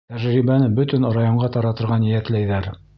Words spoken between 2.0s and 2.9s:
ниәтләйҙәр.